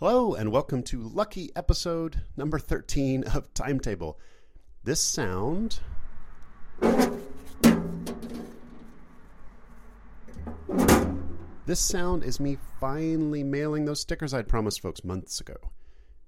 Hello, 0.00 0.32
and 0.32 0.52
welcome 0.52 0.84
to 0.84 1.02
lucky 1.08 1.50
episode 1.56 2.22
number 2.36 2.60
13 2.60 3.24
of 3.34 3.52
Timetable. 3.52 4.16
This 4.84 5.02
sound. 5.02 5.80
This 11.66 11.80
sound 11.80 12.22
is 12.22 12.38
me 12.38 12.58
finally 12.78 13.42
mailing 13.42 13.86
those 13.86 13.98
stickers 13.98 14.32
I'd 14.32 14.46
promised 14.46 14.80
folks 14.80 15.02
months 15.02 15.40
ago. 15.40 15.56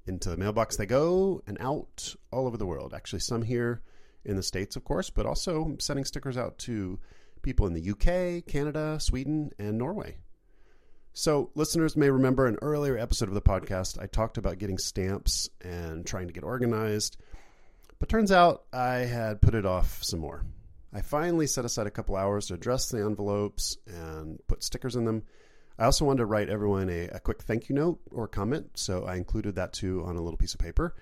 Into 0.05 0.31
the 0.31 0.37
mailbox 0.37 0.77
they 0.77 0.87
go 0.87 1.41
and 1.47 1.57
out 1.61 2.17
all 2.33 2.49
over 2.49 2.57
the 2.57 2.67
world. 2.67 2.93
Actually, 2.93 3.21
some 3.21 3.43
here 3.43 3.83
in 4.25 4.35
the 4.35 4.43
States, 4.43 4.75
of 4.75 4.83
course, 4.83 5.11
but 5.11 5.27
also 5.27 5.77
sending 5.79 6.05
stickers 6.05 6.37
out 6.37 6.59
to 6.59 6.99
people 7.43 7.69
in 7.69 7.75
the 7.75 7.91
UK, 7.91 8.45
Canada, 8.51 8.99
Sweden, 8.99 9.53
and 9.61 9.79
Norway. 9.79 10.17
So, 11.21 11.51
listeners 11.55 11.99
may 11.99 12.09
remember 12.09 12.47
an 12.47 12.57
earlier 12.63 12.97
episode 12.97 13.29
of 13.29 13.35
the 13.35 13.43
podcast, 13.43 14.01
I 14.01 14.07
talked 14.07 14.39
about 14.39 14.57
getting 14.57 14.79
stamps 14.79 15.51
and 15.61 16.07
trying 16.07 16.29
to 16.29 16.33
get 16.33 16.45
organized. 16.45 17.19
But 17.99 18.09
turns 18.09 18.33
out 18.33 18.65
I 18.73 19.01
had 19.01 19.43
put 19.43 19.55
it 19.55 19.67
off 19.67 20.03
some 20.03 20.21
more. 20.21 20.47
I 20.95 21.03
finally 21.03 21.47
set 21.47 21.67
aside 21.67 21.87
a 21.87 21.91
couple 21.91 22.17
hours 22.17 22.47
to 22.47 22.55
address 22.55 22.89
the 22.89 23.05
envelopes 23.05 23.77
and 23.87 24.41
put 24.47 24.65
stickers 24.65 24.97
in 24.97 25.05
them. 25.05 25.25
I 25.79 25.85
also 25.85 26.07
wanted 26.07 26.21
to 26.21 26.25
write 26.25 26.49
everyone 26.49 26.89
a, 26.89 27.09
a 27.09 27.21
quick 27.21 27.43
thank 27.43 27.69
you 27.69 27.75
note 27.75 28.01
or 28.11 28.27
comment, 28.27 28.71
so 28.79 29.05
I 29.05 29.17
included 29.17 29.57
that 29.57 29.75
too 29.75 30.03
on 30.07 30.17
a 30.17 30.23
little 30.23 30.39
piece 30.39 30.55
of 30.55 30.61
paper 30.61 30.95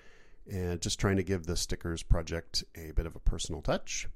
and 0.51 0.81
just 0.81 0.99
trying 0.99 1.15
to 1.15 1.23
give 1.23 1.45
the 1.45 1.55
stickers 1.55 2.03
project 2.03 2.65
a 2.75 2.91
bit 2.91 3.05
of 3.05 3.15
a 3.15 3.21
personal 3.21 3.61
touch. 3.61 4.09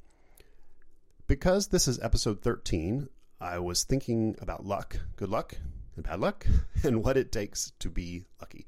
Because 1.27 1.69
this 1.69 1.87
is 1.87 1.97
episode 2.01 2.41
13, 2.41 3.07
I 3.39 3.59
was 3.59 3.85
thinking 3.85 4.35
about 4.41 4.65
luck, 4.65 4.97
good 5.15 5.29
luck, 5.29 5.55
and 5.95 6.05
bad 6.05 6.19
luck, 6.19 6.45
and 6.83 7.03
what 7.03 7.17
it 7.17 7.31
takes 7.31 7.71
to 7.79 7.89
be 7.89 8.23
lucky. 8.39 8.65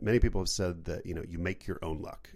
Many 0.00 0.18
people 0.18 0.40
have 0.40 0.48
said 0.48 0.84
that, 0.86 1.06
you 1.06 1.14
know, 1.14 1.24
you 1.26 1.38
make 1.38 1.66
your 1.66 1.78
own 1.82 2.02
luck. 2.02 2.28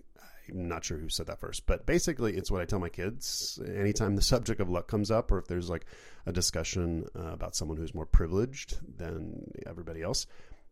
I'm 0.49 0.69
not 0.69 0.85
sure 0.85 0.99
who 0.99 1.09
said 1.09 1.27
that 1.27 1.39
first, 1.39 1.67
but 1.67 1.87
basically, 1.87 2.37
it's 2.37 2.51
what 2.51 2.61
I 2.61 2.65
tell 2.65 2.81
my 2.81 2.89
kids 2.89 3.61
anytime 3.65 4.17
the 4.17 4.23
subject 4.23 4.61
of 4.61 4.69
luck 4.69 4.89
comes 4.89 5.11
up, 5.11 5.31
or 5.31 5.39
if 5.39 5.47
there's 5.47 5.71
like 5.71 5.87
a 6.27 6.33
discussion 6.33 7.07
uh, 7.17 7.29
about 7.33 7.55
someone 7.55 7.77
who's 7.77 7.95
more 7.95 8.07
privileged 8.07 8.79
than 8.99 9.53
everybody 9.67 10.03
else. 10.03 10.27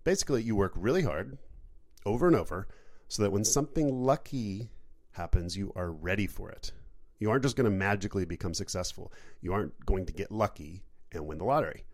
Basically, 0.05 0.43
you 0.43 0.57
work 0.57 0.73
really 0.75 1.03
hard 1.03 1.39
over 2.05 2.27
and 2.27 2.37
over 2.37 2.67
so 3.09 3.23
that 3.23 3.31
when 3.31 3.45
something 3.45 4.05
lucky 4.05 4.71
happens, 5.13 5.57
you 5.57 5.73
are 5.75 5.91
ready 5.91 6.27
for 6.27 6.51
it. 6.51 6.73
You 7.19 7.31
aren't 7.31 7.43
just 7.43 7.57
going 7.57 7.71
to 7.71 7.77
magically 7.77 8.25
become 8.25 8.55
successful. 8.55 9.13
You 9.41 9.53
aren't 9.53 9.85
going 9.85 10.07
to 10.07 10.13
get 10.13 10.31
lucky 10.31 10.85
and 11.13 11.27
win 11.27 11.39
the 11.39 11.45
lottery. 11.45 11.85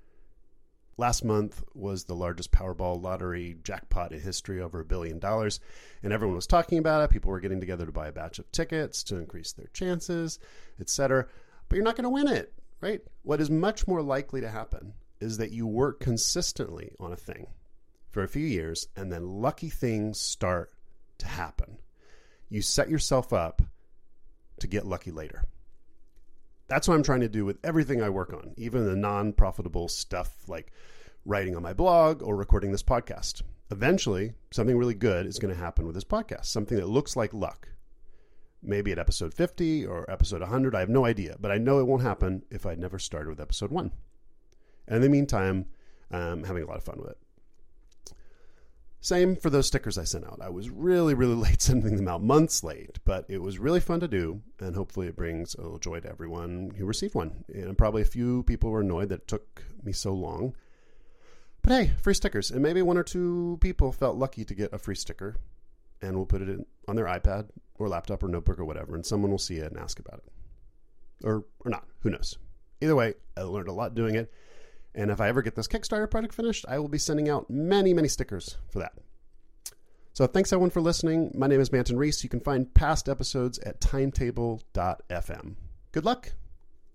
Last 0.96 1.24
month 1.24 1.62
was 1.74 2.04
the 2.04 2.14
largest 2.14 2.52
Powerball 2.52 3.02
lottery 3.02 3.56
jackpot 3.62 4.12
in 4.12 4.20
history, 4.20 4.60
over 4.60 4.80
a 4.80 4.84
billion 4.84 5.18
dollars, 5.18 5.58
and 6.02 6.12
everyone 6.12 6.36
was 6.36 6.46
talking 6.46 6.78
about 6.78 7.02
it. 7.02 7.10
People 7.10 7.30
were 7.30 7.40
getting 7.40 7.60
together 7.60 7.86
to 7.86 7.92
buy 7.92 8.08
a 8.08 8.12
batch 8.12 8.38
of 8.38 8.50
tickets 8.52 9.02
to 9.04 9.16
increase 9.16 9.52
their 9.52 9.66
chances, 9.72 10.38
etc. 10.80 11.26
But 11.68 11.76
you're 11.76 11.84
not 11.84 11.96
going 11.96 12.04
to 12.04 12.10
win 12.10 12.28
it, 12.28 12.52
right? 12.80 13.00
What 13.22 13.40
is 13.40 13.50
much 13.50 13.88
more 13.88 14.02
likely 14.02 14.40
to 14.40 14.48
happen 14.48 14.94
is 15.20 15.38
that 15.38 15.50
you 15.50 15.66
work 15.66 16.00
consistently 16.00 16.92
on 17.00 17.12
a 17.12 17.16
thing 17.16 17.48
for 18.10 18.22
a 18.22 18.28
few 18.28 18.46
years, 18.46 18.86
and 18.94 19.10
then 19.10 19.40
lucky 19.40 19.70
things 19.70 20.20
start 20.20 20.72
to 21.18 21.26
happen. 21.26 21.78
You 22.48 22.62
set 22.62 22.88
yourself 22.88 23.32
up 23.32 23.62
to 24.60 24.66
get 24.68 24.86
lucky 24.86 25.10
later. 25.10 25.44
That's 26.66 26.88
what 26.88 26.94
I'm 26.94 27.02
trying 27.02 27.20
to 27.20 27.28
do 27.28 27.44
with 27.44 27.58
everything 27.62 28.02
I 28.02 28.08
work 28.08 28.32
on, 28.32 28.54
even 28.56 28.86
the 28.86 28.96
non 28.96 29.32
profitable 29.32 29.88
stuff 29.88 30.48
like 30.48 30.72
writing 31.26 31.56
on 31.56 31.62
my 31.62 31.72
blog 31.72 32.22
or 32.22 32.36
recording 32.36 32.72
this 32.72 32.82
podcast. 32.82 33.42
Eventually, 33.70 34.32
something 34.50 34.76
really 34.76 34.94
good 34.94 35.26
is 35.26 35.38
going 35.38 35.54
to 35.54 35.60
happen 35.60 35.86
with 35.86 35.94
this 35.94 36.04
podcast, 36.04 36.46
something 36.46 36.78
that 36.78 36.88
looks 36.88 37.16
like 37.16 37.34
luck. 37.34 37.68
Maybe 38.62 38.92
at 38.92 38.98
episode 38.98 39.34
50 39.34 39.86
or 39.86 40.10
episode 40.10 40.40
100, 40.40 40.74
I 40.74 40.80
have 40.80 40.88
no 40.88 41.04
idea, 41.04 41.36
but 41.38 41.50
I 41.50 41.58
know 41.58 41.80
it 41.80 41.86
won't 41.86 42.02
happen 42.02 42.44
if 42.50 42.64
I 42.64 42.74
never 42.74 42.98
started 42.98 43.28
with 43.28 43.40
episode 43.40 43.70
1. 43.70 43.90
And 44.86 44.96
in 44.96 45.02
the 45.02 45.08
meantime, 45.08 45.66
I'm 46.10 46.44
having 46.44 46.62
a 46.62 46.66
lot 46.66 46.78
of 46.78 46.84
fun 46.84 46.98
with 46.98 47.10
it. 47.10 47.18
Same 49.04 49.36
for 49.36 49.50
those 49.50 49.66
stickers 49.66 49.98
I 49.98 50.04
sent 50.04 50.24
out. 50.24 50.38
I 50.40 50.48
was 50.48 50.70
really, 50.70 51.12
really 51.12 51.34
late 51.34 51.60
sending 51.60 51.96
them 51.96 52.08
out, 52.08 52.22
months 52.22 52.64
late, 52.64 53.00
but 53.04 53.26
it 53.28 53.42
was 53.42 53.58
really 53.58 53.80
fun 53.80 54.00
to 54.00 54.08
do, 54.08 54.40
and 54.60 54.74
hopefully 54.74 55.08
it 55.08 55.14
brings 55.14 55.54
a 55.54 55.60
little 55.60 55.78
joy 55.78 56.00
to 56.00 56.08
everyone 56.08 56.72
who 56.74 56.86
received 56.86 57.14
one. 57.14 57.44
And 57.52 57.76
probably 57.76 58.00
a 58.00 58.06
few 58.06 58.44
people 58.44 58.70
were 58.70 58.80
annoyed 58.80 59.10
that 59.10 59.20
it 59.20 59.28
took 59.28 59.62
me 59.82 59.92
so 59.92 60.14
long. 60.14 60.56
But 61.60 61.72
hey, 61.74 61.90
free 62.00 62.14
stickers, 62.14 62.50
and 62.50 62.62
maybe 62.62 62.80
one 62.80 62.96
or 62.96 63.02
two 63.02 63.58
people 63.60 63.92
felt 63.92 64.16
lucky 64.16 64.42
to 64.42 64.54
get 64.54 64.72
a 64.72 64.78
free 64.78 64.94
sticker, 64.94 65.36
and 66.00 66.16
we'll 66.16 66.24
put 66.24 66.40
it 66.40 66.48
in, 66.48 66.64
on 66.88 66.96
their 66.96 67.04
iPad 67.04 67.50
or 67.78 67.90
laptop 67.90 68.22
or 68.22 68.28
notebook 68.28 68.58
or 68.58 68.64
whatever, 68.64 68.94
and 68.94 69.04
someone 69.04 69.30
will 69.30 69.36
see 69.36 69.56
it 69.56 69.70
and 69.70 69.78
ask 69.78 69.98
about 69.98 70.22
it. 70.24 71.26
Or, 71.26 71.44
or 71.62 71.70
not, 71.70 71.86
who 72.00 72.08
knows. 72.08 72.38
Either 72.80 72.96
way, 72.96 73.12
I 73.36 73.42
learned 73.42 73.68
a 73.68 73.72
lot 73.72 73.94
doing 73.94 74.14
it 74.14 74.32
and 74.94 75.10
if 75.10 75.20
I 75.20 75.28
ever 75.28 75.42
get 75.42 75.56
this 75.56 75.68
Kickstarter 75.68 76.10
project 76.10 76.34
finished, 76.34 76.64
I 76.68 76.78
will 76.78 76.88
be 76.88 76.98
sending 76.98 77.28
out 77.28 77.50
many, 77.50 77.92
many 77.94 78.08
stickers 78.08 78.56
for 78.68 78.78
that. 78.78 78.92
So 80.12 80.26
thanks 80.26 80.52
everyone 80.52 80.70
for 80.70 80.80
listening. 80.80 81.32
My 81.34 81.48
name 81.48 81.60
is 81.60 81.72
Manton 81.72 81.96
Reece. 81.96 82.22
You 82.22 82.30
can 82.30 82.40
find 82.40 82.72
past 82.72 83.08
episodes 83.08 83.58
at 83.60 83.80
timetable.fm. 83.80 85.54
Good 85.90 86.04
luck 86.04 86.32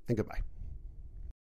and 0.08 0.16
goodbye. 0.16 0.40